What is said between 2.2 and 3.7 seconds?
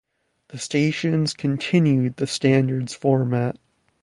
standards format.